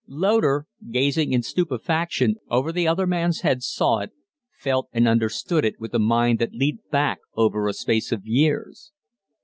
Loder, 0.07 0.65
gazing 0.89 1.31
in 1.31 1.43
stupefaction 1.43 2.37
over 2.49 2.71
the 2.71 2.87
other 2.87 3.05
man's 3.05 3.41
head, 3.41 3.61
saw 3.61 3.99
it 3.99 4.09
felt 4.57 4.89
and 4.93 5.07
understood 5.07 5.63
it 5.63 5.79
with 5.79 5.93
a 5.93 5.99
mind 5.99 6.39
that 6.39 6.55
leaped 6.55 6.89
back 6.89 7.19
over 7.35 7.67
a 7.67 7.73
space 7.73 8.11
of 8.11 8.25
years. 8.25 8.93